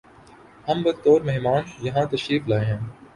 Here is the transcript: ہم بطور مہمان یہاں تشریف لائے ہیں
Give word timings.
ہم 0.67 0.81
بطور 0.83 1.21
مہمان 1.21 1.63
یہاں 1.79 2.05
تشریف 2.11 2.47
لائے 2.47 2.65
ہیں 2.65 2.79